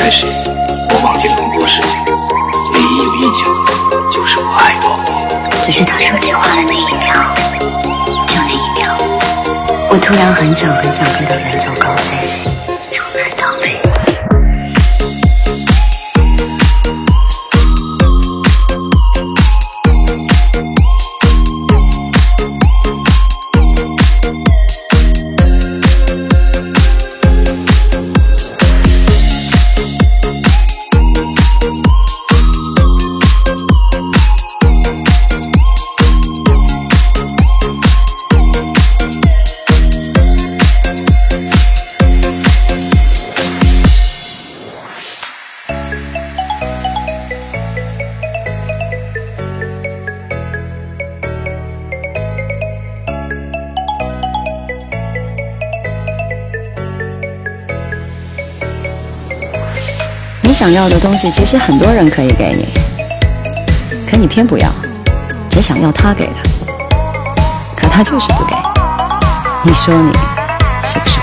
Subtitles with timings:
[0.00, 0.24] 开始，
[0.88, 1.90] 我忘记了很多事情，
[2.72, 3.70] 唯一有印象的
[4.10, 5.66] 就是我爱过你。
[5.66, 7.12] 只是他说这话的那一秒，
[8.26, 8.96] 就那一秒，
[9.90, 12.19] 我突然很想很想飞到远走高飞。
[60.50, 62.66] 你想要的东西，其实很多人可以给你，
[64.04, 64.68] 可你偏不要，
[65.48, 66.34] 只想要他给的，
[67.76, 68.56] 可他就是不给。
[69.62, 70.12] 你说你
[70.82, 71.19] 是不是？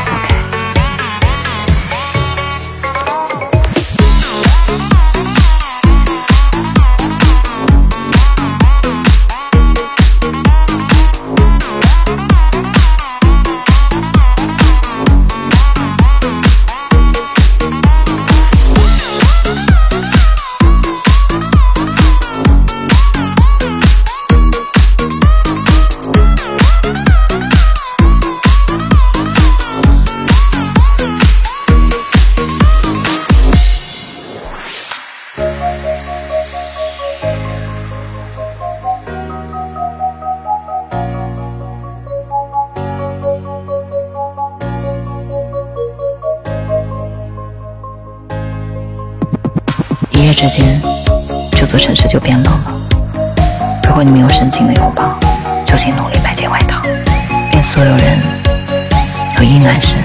[50.27, 50.65] 一夜之间，
[51.53, 52.73] 这座城市就变冷了。
[53.87, 55.17] 如果你没有深情的拥抱，
[55.65, 56.81] 就请努力买件外套。
[57.53, 58.19] 愿所有人
[59.37, 59.97] 有衣暖身，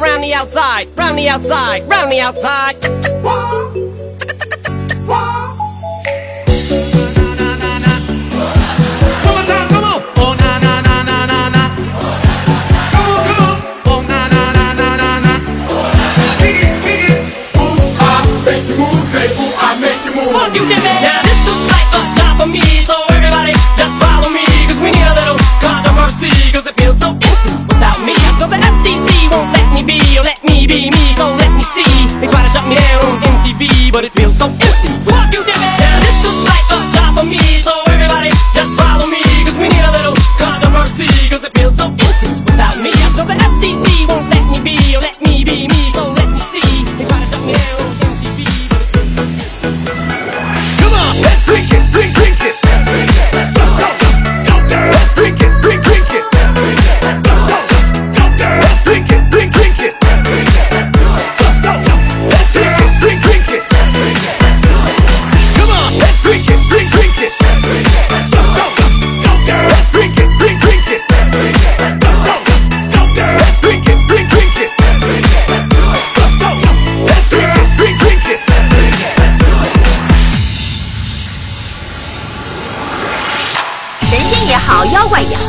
[0.00, 2.76] round the outside, round the outside, round the outside.
[20.28, 20.64] Fuck you.
[20.68, 24.28] Now this like a job for me, so everybody just follow
[24.82, 25.86] we need a little cause
[26.66, 28.14] it feels so empty without me.
[28.38, 29.17] So the FCC
[29.88, 31.88] be, oh let me be me, so let me see.
[32.20, 34.77] They try to shut me down on MTV, but it feels so empty.
[84.48, 85.42] 也好，妖怪也好，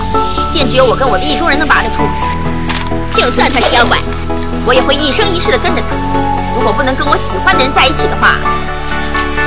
[0.51, 2.04] 剑只有我跟我的意中人能拔得出，
[3.16, 3.98] 就算他是妖怪，
[4.66, 5.96] 我也会一生一世的跟着他。
[6.54, 8.36] 如果不能跟我喜欢的人在一起的话，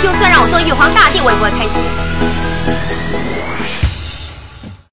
[0.03, 2.52] 就算让我做玉皇大帝，我也不会开心。